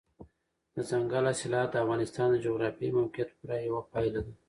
دځنګل 0.73 1.25
حاصلات 1.29 1.67
د 1.71 1.75
افغانستان 1.83 2.27
د 2.31 2.35
جغرافیایي 2.45 2.95
موقیعت 2.99 3.29
پوره 3.37 3.57
یوه 3.67 3.81
پایله 3.91 4.19
ده. 4.25 4.33